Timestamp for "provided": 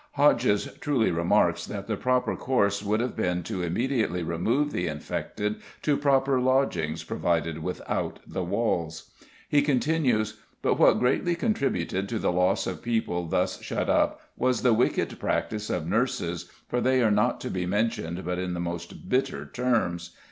7.03-7.61